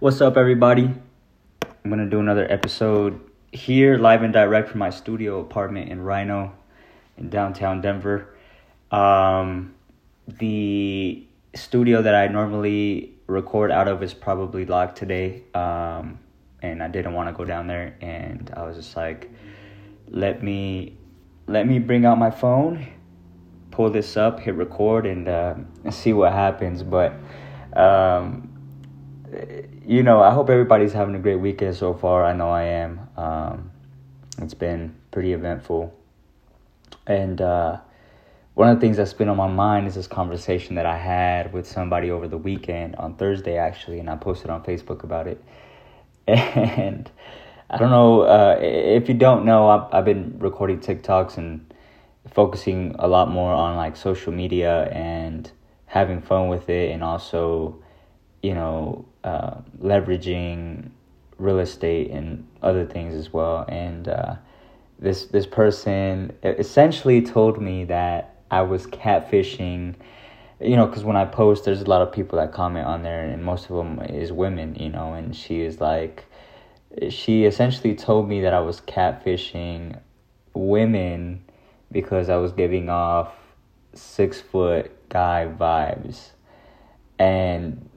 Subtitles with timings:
[0.00, 0.92] What's up, everybody?
[1.62, 3.20] I'm gonna do another episode
[3.52, 6.50] here, live and direct from my studio apartment in RiNo,
[7.16, 8.34] in downtown Denver.
[8.90, 9.76] Um,
[10.26, 16.18] the studio that I normally record out of is probably locked today, um,
[16.60, 19.30] and I didn't want to go down there, and I was just like,
[20.08, 20.96] let me,
[21.46, 22.84] let me bring out my phone,
[23.70, 25.54] pull this up, hit record, and uh,
[25.90, 26.82] see what happens.
[26.82, 27.14] But
[27.76, 28.53] um,
[29.86, 32.24] you know, I hope everybody's having a great weekend so far.
[32.24, 33.08] I know I am.
[33.16, 33.70] Um,
[34.38, 35.94] it's been pretty eventful.
[37.06, 37.78] And uh,
[38.54, 41.52] one of the things that's been on my mind is this conversation that I had
[41.52, 45.42] with somebody over the weekend on Thursday, actually, and I posted on Facebook about it.
[46.26, 47.10] And
[47.68, 51.74] I don't know uh, if you don't know, I've, I've been recording TikToks and
[52.32, 55.50] focusing a lot more on like social media and
[55.86, 57.82] having fun with it, and also,
[58.42, 60.90] you know, uh, leveraging
[61.38, 63.64] real estate and other things as well.
[63.68, 64.36] And uh,
[64.98, 69.94] this this person essentially told me that I was catfishing.
[70.60, 73.24] You know, because when I post, there's a lot of people that comment on there,
[73.24, 74.76] and most of them is women.
[74.76, 76.24] You know, and she is like,
[77.08, 79.98] she essentially told me that I was catfishing
[80.54, 81.44] women
[81.90, 83.32] because I was giving off
[83.94, 86.30] six foot guy vibes,
[87.18, 87.88] and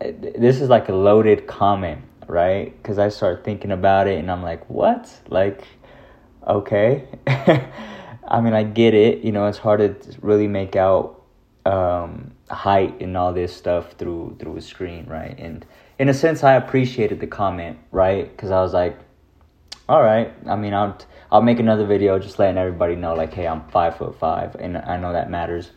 [0.00, 2.76] this is like a loaded comment, right?
[2.82, 5.12] Because I start thinking about it and I'm like, what?
[5.28, 5.62] Like,
[6.46, 7.08] okay.
[7.26, 9.24] I mean, I get it.
[9.24, 11.22] You know, it's hard to really make out
[11.66, 15.36] um, height and all this stuff through through a screen, right?
[15.38, 15.66] And
[15.98, 18.30] in a sense, I appreciated the comment, right?
[18.30, 18.98] Because I was like,
[19.88, 20.32] all right.
[20.46, 20.98] I mean, I'll
[21.32, 24.78] I'll make another video just letting everybody know, like, hey, I'm five foot five, and
[24.78, 25.72] I know that matters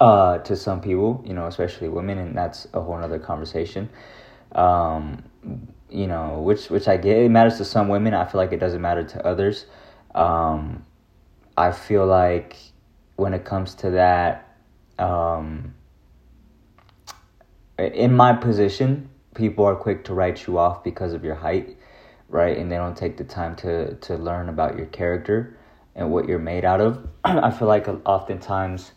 [0.00, 3.88] uh, to some people, you know, especially women, and that's a whole other conversation.
[4.52, 5.22] Um,
[5.90, 7.18] you know, which which I get.
[7.18, 8.14] It matters to some women.
[8.14, 9.66] I feel like it doesn't matter to others.
[10.14, 10.84] Um,
[11.56, 12.56] I feel like
[13.16, 14.56] when it comes to that,
[14.98, 15.74] um,
[17.78, 21.76] in my position, people are quick to write you off because of your height,
[22.28, 22.56] right?
[22.56, 25.56] And they don't take the time to to learn about your character
[25.94, 27.06] and what you're made out of.
[27.24, 28.92] I feel like oftentimes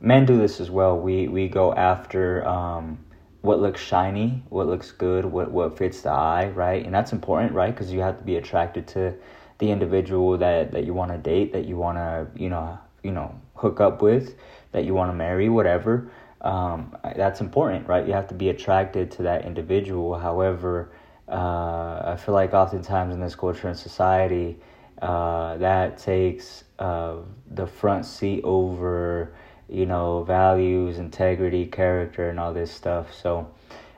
[0.00, 0.98] men do this as well.
[0.98, 3.04] We we go after um,
[3.42, 6.84] what looks shiny, what looks good, what what fits the eye, right?
[6.84, 7.74] And that's important, right?
[7.74, 9.14] Because you have to be attracted to
[9.58, 13.10] the individual that that you want to date, that you want to you know you
[13.10, 14.36] know hook up with,
[14.72, 16.10] that you want to marry, whatever.
[16.40, 18.06] Um, that's important, right?
[18.06, 20.16] You have to be attracted to that individual.
[20.16, 20.92] However,
[21.28, 24.58] uh, I feel like oftentimes in this culture and society,
[25.02, 27.16] uh, that takes uh,
[27.50, 29.34] the front seat over
[29.68, 33.12] you know, values, integrity, character, and all this stuff.
[33.14, 33.50] So,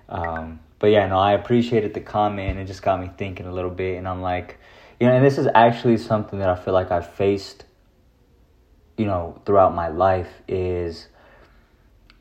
[0.08, 2.58] um, but yeah, no, I appreciated the comment.
[2.58, 4.58] It just got me thinking a little bit, and I'm like,
[4.98, 7.64] you know, and this is actually something that I feel like I've faced,
[8.96, 10.42] you know, throughout my life.
[10.48, 11.08] Is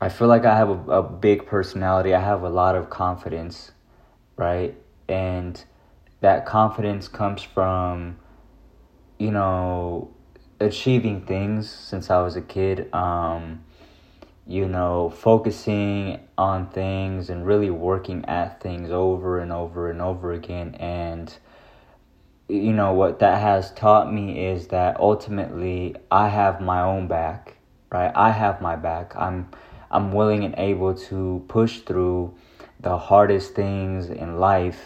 [0.00, 2.14] I feel like I have a, a big personality.
[2.14, 3.72] I have a lot of confidence,
[4.36, 4.74] right,
[5.08, 5.62] and
[6.20, 8.18] that confidence comes from,
[9.18, 10.10] you know,
[10.60, 12.92] achieving things since I was a kid.
[12.94, 13.64] Um,
[14.50, 20.32] you know, focusing on things and really working at things over and over and over
[20.32, 20.74] again.
[20.80, 21.32] And,
[22.48, 27.58] you know, what that has taught me is that ultimately I have my own back,
[27.92, 28.10] right?
[28.12, 29.14] I have my back.
[29.14, 29.48] I'm,
[29.88, 32.34] I'm willing and able to push through
[32.80, 34.80] the hardest things in life.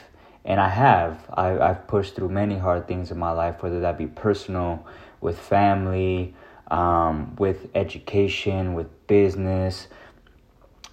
[0.45, 1.25] And I have.
[1.33, 4.87] I, I've pushed through many hard things in my life, whether that be personal,
[5.25, 6.35] with family,
[6.71, 9.89] um, with education, with business.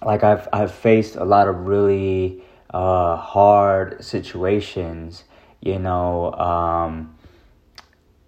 [0.04, 5.24] Like I've I've faced a lot of really uh, hard situations.
[5.60, 7.16] You know, um,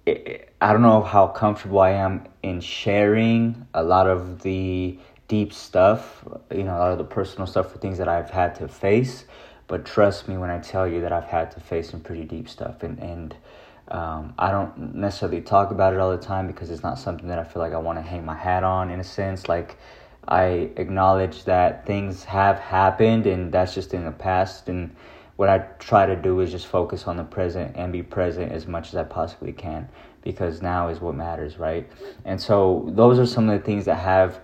[0.07, 5.53] it, I don't know how comfortable I am in sharing a lot of the deep
[5.53, 6.25] stuff.
[6.51, 9.25] You know, a lot of the personal stuff for things that I've had to face.
[9.67, 12.49] But trust me when I tell you that I've had to face some pretty deep
[12.49, 13.35] stuff, and and
[13.89, 17.39] um, I don't necessarily talk about it all the time because it's not something that
[17.39, 19.49] I feel like I want to hang my hat on in a sense.
[19.49, 19.77] Like,
[20.27, 24.69] I acknowledge that things have happened and that's just in the past.
[24.69, 24.95] And
[25.37, 28.67] what I try to do is just focus on the present and be present as
[28.67, 29.89] much as I possibly can
[30.23, 31.87] because now is what matters, right?
[32.25, 34.41] And so, those are some of the things that have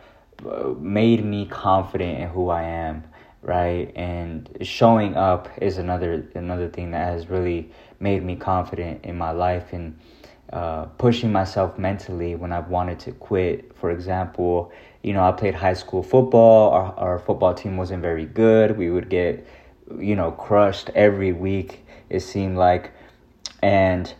[0.46, 3.04] uh, made me confident in who I am
[3.42, 9.16] right and showing up is another another thing that has really made me confident in
[9.16, 9.98] my life and
[10.52, 13.70] uh, pushing myself mentally when I've wanted to quit.
[13.76, 14.72] For example,
[15.02, 16.70] you know, I played high school football.
[16.72, 18.76] Our, our football team wasn't very good.
[18.76, 19.46] We would get
[19.98, 21.84] you know, crushed every week.
[22.08, 22.92] It seemed like,
[23.62, 24.12] and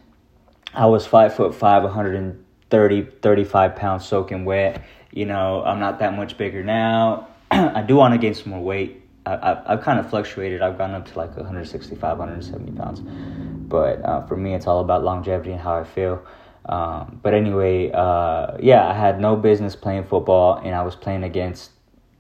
[0.75, 4.85] I was five foot five, 130, 35 pounds soaking wet.
[5.13, 7.29] You know, I'm not that much bigger now.
[7.51, 9.00] I do want to gain some more weight.
[9.37, 10.63] I, I've kind of fluctuated.
[10.63, 13.01] I've gone up to like 165, 170 pounds.
[13.01, 16.25] But uh, for me, it's all about longevity and how I feel.
[16.67, 21.25] Um, but anyway, uh, yeah, I had no business playing football, and I was playing
[21.25, 21.71] against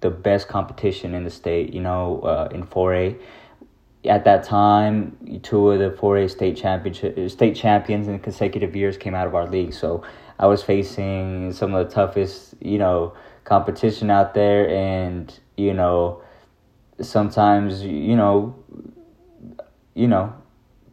[0.01, 1.73] the best competition in the state.
[1.75, 3.21] You know, uh, in 4A.
[4.07, 9.15] At that time, two of the 4A state championship state champions in consecutive years came
[9.15, 9.75] out of our league.
[9.75, 10.03] So
[10.39, 13.13] I was facing some of the toughest, you know,
[13.45, 16.23] competition out there, and you know,
[17.03, 18.55] sometimes you know,
[19.95, 20.35] you know,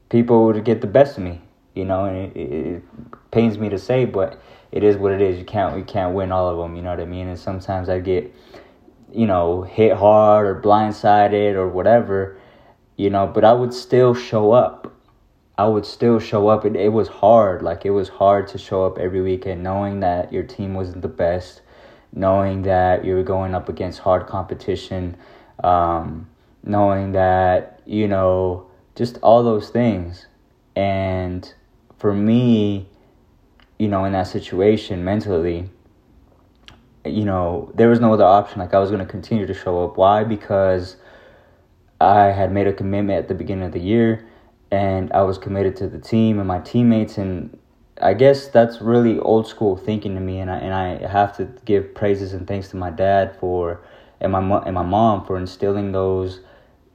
[0.09, 1.41] people would get the best of me.
[1.73, 2.83] You know, and it, it
[3.29, 5.37] pains me to say, but it is what it is.
[5.37, 6.75] You can't you can't win all of them.
[6.75, 7.27] You know what I mean?
[7.27, 8.33] And sometimes I get,
[9.13, 12.39] you know, hit hard or blindsided or whatever.
[12.95, 14.91] You know, but I would still show up.
[15.57, 16.65] I would still show up.
[16.65, 17.61] It, it was hard.
[17.61, 21.07] Like it was hard to show up every weekend, knowing that your team wasn't the
[21.07, 21.61] best,
[22.13, 25.15] knowing that you were going up against hard competition,
[25.63, 26.29] um,
[26.63, 30.27] knowing that you know just all those things.
[30.75, 31.51] And
[31.97, 32.87] for me,
[33.79, 35.69] you know, in that situation mentally,
[37.05, 38.59] you know, there was no other option.
[38.59, 39.97] Like I was going to continue to show up.
[39.97, 40.23] Why?
[40.23, 40.97] Because
[42.01, 44.27] I had made a commitment at the beginning of the year
[44.71, 47.57] and I was committed to the team and my teammates and
[48.01, 51.45] I guess that's really old school thinking to me and I and I have to
[51.65, 53.81] give praises and thanks to my dad for
[54.19, 56.41] and my and my mom for instilling those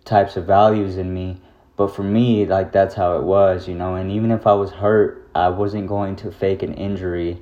[0.04, 1.40] types of values in me.
[1.76, 4.70] But for me, like that's how it was, you know, and even if I was
[4.70, 7.40] hurt I wasn't going to fake an injury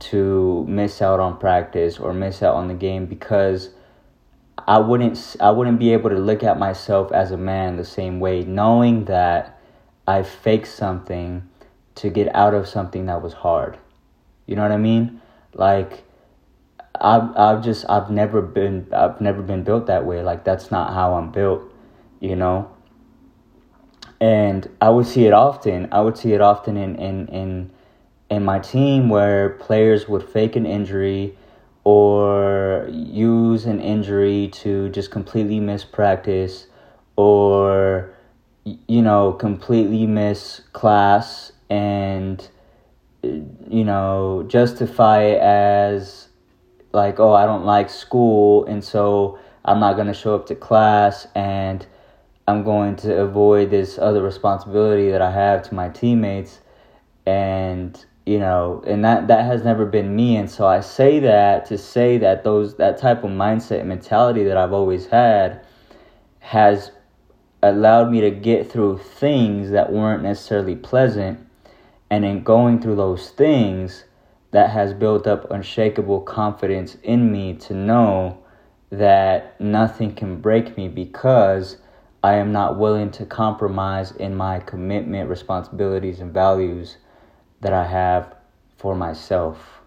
[0.00, 3.70] to miss out on practice or miss out on the game because
[4.66, 8.20] I wouldn't I wouldn't be able to look at myself as a man the same
[8.20, 9.60] way knowing that
[10.06, 11.48] I faked something
[11.96, 13.78] to get out of something that was hard.
[14.46, 15.20] You know what I mean?
[15.54, 16.04] Like
[17.00, 20.22] I've I've just I've never been I've never been built that way.
[20.22, 21.62] Like that's not how I'm built,
[22.20, 22.70] you know?
[24.20, 25.88] and I would see it often.
[25.92, 27.70] I would see it often in in in
[28.30, 31.36] in my team where players would fake an injury
[31.84, 36.66] or use an injury to just completely miss practice
[37.16, 38.12] or
[38.64, 42.48] you know completely miss class and
[43.24, 43.28] uh,
[43.68, 46.27] you know justify it as
[46.98, 50.54] like oh I don't like school and so I'm not going to show up to
[50.54, 51.86] class and
[52.46, 56.60] I'm going to avoid this other responsibility that I have to my teammates.
[57.26, 61.64] And you know and that that has never been me and so I say that
[61.66, 65.64] to say that those that type of mindset and mentality that I've always had
[66.40, 66.90] has
[67.62, 71.40] allowed me to get through things that weren't necessarily pleasant
[72.10, 74.04] and in going through those things
[74.50, 78.38] that has built up unshakable confidence in me to know
[78.90, 81.76] that nothing can break me because
[82.22, 86.96] I am not willing to compromise in my commitment, responsibilities, and values
[87.60, 88.34] that I have
[88.76, 89.80] for myself.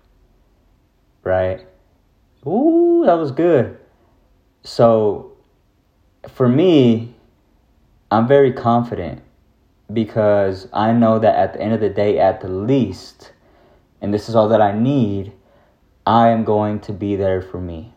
[1.23, 1.65] Right?
[2.45, 3.77] Ooh, that was good.
[4.63, 5.33] So,
[6.29, 7.15] for me,
[8.11, 9.21] I'm very confident
[9.91, 13.33] because I know that at the end of the day, at the least,
[14.01, 15.33] and this is all that I need,
[16.05, 17.93] I am going to be there for me.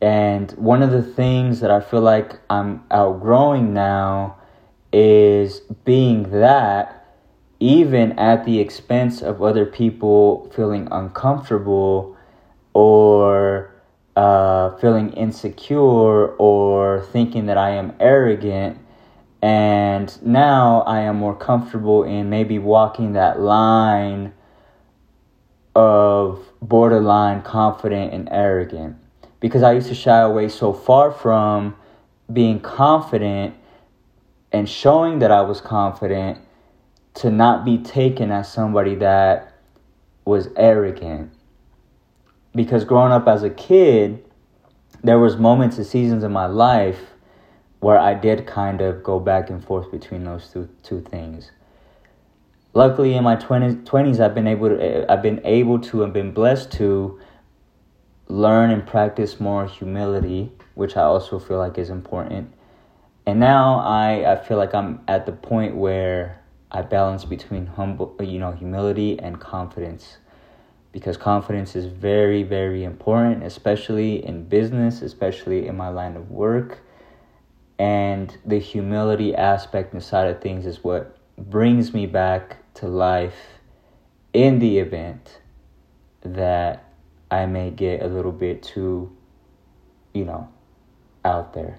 [0.00, 4.36] And one of the things that I feel like I'm outgrowing now
[4.92, 6.98] is being that
[7.60, 12.16] even at the expense of other people feeling uncomfortable
[12.72, 13.74] or
[14.16, 18.78] uh, feeling insecure or thinking that I am arrogant.
[19.40, 24.32] And now I am more comfortable in maybe walking that line
[25.74, 28.96] of borderline confident and arrogant
[29.38, 31.76] because I used to shy away so far from
[32.32, 33.54] being confident
[34.50, 36.38] and showing that I was confident
[37.14, 39.54] to not be taken as somebody that
[40.24, 41.32] was arrogant.
[42.54, 44.24] Because growing up as a kid,
[45.02, 47.12] there was moments and seasons in my life
[47.80, 51.52] where I did kind of go back and forth between those two two things.
[52.74, 56.32] Luckily, in my 20s, 20s I've been able to I've been able to and been
[56.32, 57.18] blessed to
[58.28, 62.52] learn and practice more humility, which I also feel like is important.
[63.26, 68.14] And now I, I feel like I'm at the point where I balance between humble,
[68.20, 70.18] you know, humility and confidence.
[70.92, 76.78] Because confidence is very, very important, especially in business, especially in my line of work.
[77.78, 83.60] And the humility aspect inside of things is what brings me back to life
[84.32, 85.40] in the event
[86.22, 86.84] that
[87.30, 89.14] I may get a little bit too,
[90.12, 90.48] you know,
[91.24, 91.78] out there.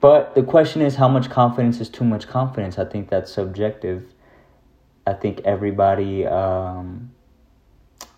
[0.00, 2.78] But the question is how much confidence is too much confidence?
[2.78, 4.04] I think that's subjective.
[5.06, 7.12] I think everybody um,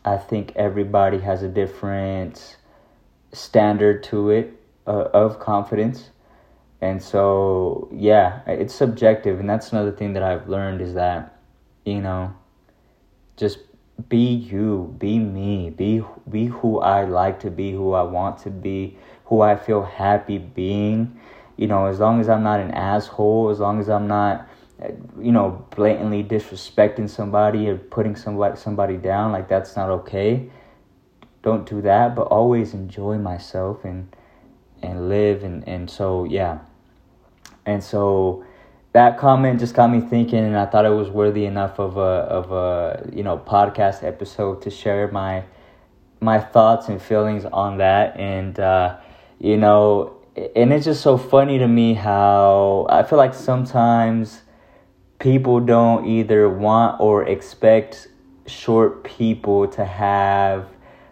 [0.05, 2.57] I think everybody has a different
[3.33, 4.53] standard to it
[4.87, 6.11] uh, of confidence.
[6.85, 9.41] And so, yeah, it's subjective.
[9.41, 11.41] And that's another thing that I've learned is that,
[11.87, 12.35] you know,
[13.38, 13.59] just
[14.11, 18.50] be you, be me, be, be who I like to be, who I want to
[18.50, 21.19] be, who I feel happy being.
[21.57, 24.47] You know, as long as I'm not an asshole, as long as I'm not
[25.19, 30.50] you know, blatantly disrespecting somebody or putting somebody somebody down, like that's not okay.
[31.43, 34.14] Don't do that, but always enjoy myself and
[34.83, 36.59] and live and and so yeah.
[37.66, 38.44] And so
[38.92, 42.00] that comment just got me thinking and I thought it was worthy enough of a
[42.00, 45.44] of a, you know, podcast episode to share my
[46.21, 48.16] my thoughts and feelings on that.
[48.16, 48.99] And uh
[49.40, 50.16] you know,
[50.54, 54.42] and it's just so funny to me how I feel like sometimes
[55.18, 58.09] people don't either want or expect
[58.47, 60.68] short people to have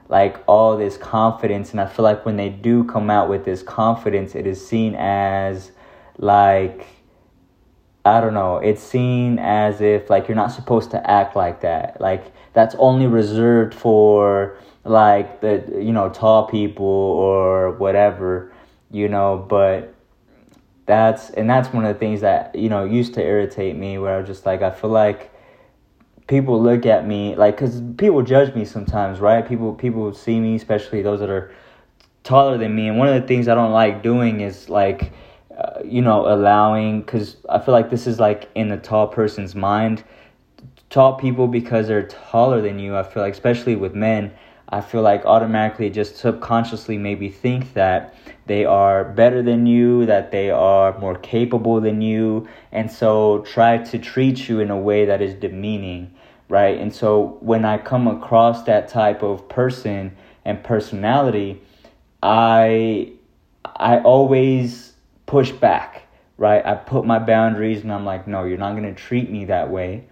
[0.08, 1.72] like all this confidence.
[1.72, 4.94] And i feel like when they do come out with this confidence it is seen
[4.94, 5.72] as
[6.18, 6.86] like
[8.04, 12.00] i don't know it's seen as if like you're not supposed to act like that.
[12.00, 18.52] Like that's only reserved for like the you know tall people or whatever
[18.90, 19.94] you know but
[20.86, 24.14] that's and that's one of the things that you know used to irritate me where
[24.14, 25.30] I was just like I feel like
[26.26, 29.46] people look at me like because people judge me sometimes right?
[29.46, 31.52] People people see me especially those that are
[32.24, 35.12] taller than me and one of the things I don't like doing is like
[35.84, 40.04] you know allowing because I feel like this is like in the tall person's mind
[40.90, 44.32] tall people because they're taller than you I feel like especially with men
[44.72, 48.14] I feel like automatically just subconsciously maybe think that
[48.46, 53.76] they are better than you, that they are more capable than you, and so try
[53.76, 56.12] to treat you in a way that is demeaning,
[56.48, 56.78] right?
[56.78, 61.60] And so when I come across that type of person and personality,
[62.22, 63.12] I
[63.76, 64.91] I always
[65.32, 66.02] push back,
[66.36, 66.64] right?
[66.66, 69.70] I put my boundaries and I'm like, no, you're not going to treat me that
[69.70, 70.04] way.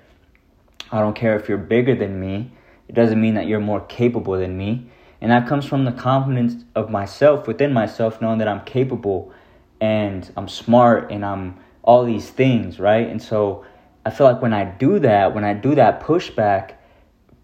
[0.90, 2.50] I don't care if you're bigger than me.
[2.88, 4.86] It doesn't mean that you're more capable than me.
[5.20, 9.30] And that comes from the confidence of myself within myself, knowing that I'm capable
[9.78, 13.06] and I'm smart and I'm all these things, right?
[13.06, 13.66] And so
[14.06, 16.76] I feel like when I do that, when I do that pushback,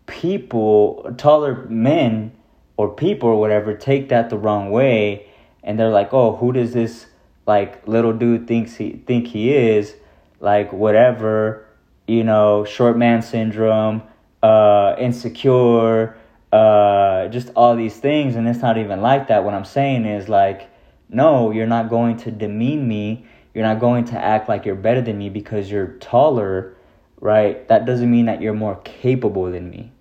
[0.07, 2.33] people, taller men
[2.79, 5.29] or people or whatever, take that the wrong way
[5.63, 7.09] and they're like, oh, who does this
[7.47, 9.95] like little dude thinks he think he is?
[10.41, 11.67] Like whatever,
[12.07, 14.03] you know, short man syndrome
[14.43, 16.17] uh, insecure,
[16.53, 18.37] uh, just all these things.
[18.37, 19.45] And it's not even like that.
[19.45, 20.71] What I'm saying is like,
[21.09, 23.27] no, you're not going to demean me.
[23.55, 26.77] You're not going to act like you're better than me because you're taller,
[27.21, 27.67] right?
[27.69, 29.93] That doesn't mean that you're more capable than me,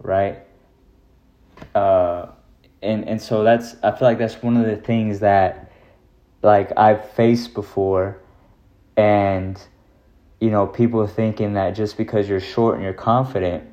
[0.00, 0.38] right?
[1.74, 2.26] Uh,
[2.80, 5.70] and and so that's I feel like that's one of the things that
[6.42, 8.18] like I've faced before,
[8.96, 9.60] and
[10.40, 13.64] you know people thinking that just because you're short and you're confident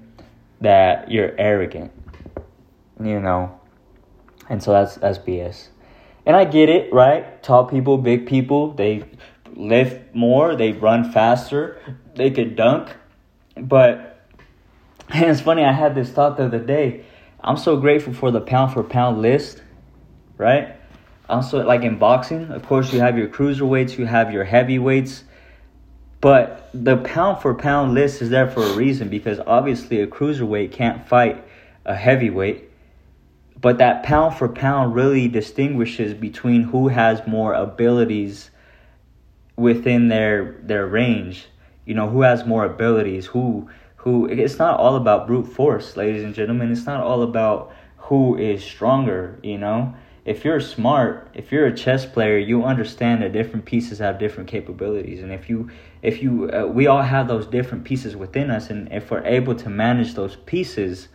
[0.61, 1.91] that you're arrogant,
[3.01, 3.59] you know,
[4.49, 5.69] and so that's that's BS.
[6.25, 7.41] And I get it, right?
[7.41, 9.03] Tall people, big people, they
[9.55, 11.79] lift more, they run faster,
[12.15, 12.89] they could dunk,
[13.57, 14.09] but
[15.09, 15.63] and it's funny.
[15.63, 17.03] I had this thought the other day.
[17.41, 19.63] I'm so grateful for the pound for pound list,
[20.37, 20.75] right?
[21.29, 25.23] I'm like in boxing, of course, you have your cruiserweights, you have your heavyweights,
[26.21, 30.71] but the pound for pound list is there for a reason because obviously a cruiserweight
[30.71, 31.43] can't fight
[31.85, 32.69] a heavyweight.
[33.61, 38.51] But that pound for pound really distinguishes between who has more abilities
[39.55, 41.45] within their their range.
[41.85, 46.23] You know, who has more abilities, who who it's not all about brute force, ladies
[46.23, 46.71] and gentlemen.
[46.71, 49.93] It's not all about who is stronger, you know?
[50.25, 54.49] If you're smart, if you're a chess player, you understand that different pieces have different
[54.49, 55.69] capabilities, and if you,
[56.01, 59.55] if you, uh, we all have those different pieces within us, and if we're able
[59.55, 61.07] to manage those pieces,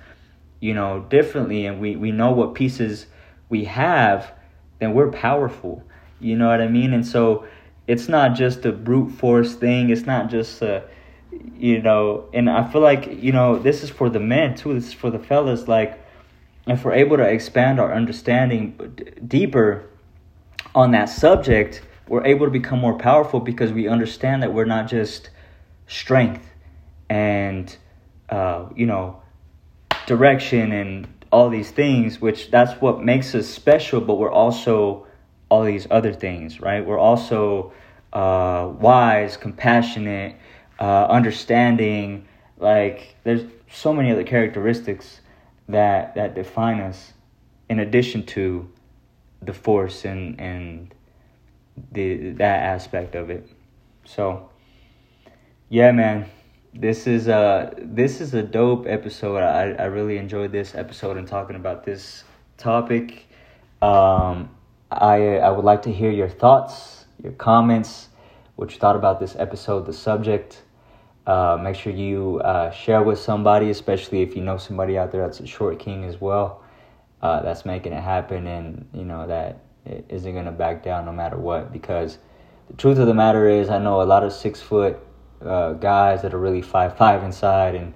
[0.60, 3.06] you know, differently, and we we know what pieces
[3.48, 4.32] we have,
[4.78, 5.82] then we're powerful.
[6.20, 6.92] You know what I mean?
[6.92, 7.46] And so
[7.86, 9.90] it's not just a brute force thing.
[9.90, 10.84] It's not just a,
[11.58, 14.74] you know, and I feel like you know this is for the men too.
[14.74, 16.03] This is for the fellas, like
[16.66, 18.76] if we're able to expand our understanding
[19.26, 19.88] deeper
[20.74, 24.86] on that subject we're able to become more powerful because we understand that we're not
[24.88, 25.30] just
[25.86, 26.46] strength
[27.08, 27.76] and
[28.30, 29.20] uh, you know
[30.06, 35.06] direction and all these things which that's what makes us special but we're also
[35.48, 36.84] all these other things right?
[36.84, 37.72] We're also
[38.12, 40.36] uh, wise compassionate
[40.78, 42.26] uh, understanding
[42.58, 45.20] like there's so many other characteristics
[45.68, 47.12] that that define us
[47.68, 48.70] in addition to
[49.42, 50.94] the force and and
[51.92, 53.48] the that aspect of it.
[54.04, 54.50] So
[55.68, 56.26] yeah man.
[56.76, 59.38] This is a this is a dope episode.
[59.38, 62.24] I i really enjoyed this episode and talking about this
[62.58, 63.26] topic.
[63.80, 64.50] Um
[65.00, 68.08] i i would like to hear your thoughts your comments
[68.56, 70.62] what you thought about this episode the subject
[71.26, 75.22] uh, make sure you uh, share with somebody, especially if you know somebody out there
[75.22, 76.62] that's a short king as well,
[77.22, 81.12] uh, that's making it happen, and you know that it isn't gonna back down no
[81.12, 81.72] matter what.
[81.72, 82.18] Because
[82.68, 84.98] the truth of the matter is, I know a lot of six foot
[85.42, 87.94] uh, guys that are really five five inside, and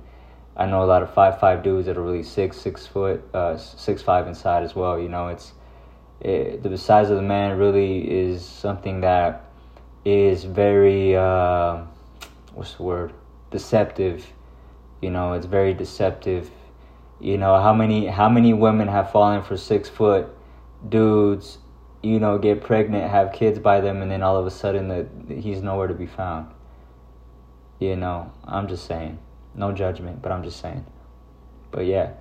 [0.56, 3.58] I know a lot of five five dudes that are really six six foot uh,
[3.58, 4.98] six five inside as well.
[4.98, 5.52] You know, it's
[6.20, 9.44] it, the size of the man really is something that
[10.06, 11.82] is very uh,
[12.54, 13.12] what's the word
[13.50, 14.32] deceptive
[15.00, 16.50] you know it's very deceptive.
[17.20, 20.28] You know how many how many women have fallen for six foot
[20.88, 21.58] dudes
[22.02, 25.08] you know get pregnant have kids by them and then all of a sudden that
[25.28, 26.52] he's nowhere to be found.
[27.78, 29.18] You know i'm just saying.
[29.54, 30.84] No judgment but i'm just saying.
[31.70, 32.12] But yeah.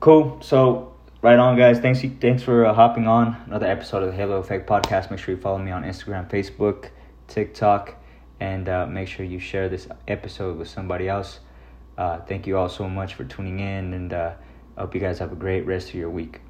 [0.00, 0.38] Cool.
[0.42, 1.78] So right on guys.
[1.78, 3.36] Thanks thanks for uh, hopping on.
[3.46, 5.10] Another episode of the halo effect podcast.
[5.10, 6.90] Make sure you follow me on instagram facebook
[7.28, 7.94] tiktok
[8.40, 11.40] and uh, make sure you share this episode with somebody else.
[11.96, 14.34] Uh, thank you all so much for tuning in, and uh,
[14.76, 16.40] I hope you guys have a great rest of your week.